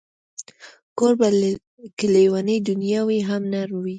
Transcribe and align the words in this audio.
کوربه 0.97 1.29
که 1.97 2.05
لېونۍ 2.13 2.57
دنیا 2.69 3.01
وي، 3.07 3.19
هم 3.29 3.41
نرم 3.53 3.75
وي. 3.81 3.89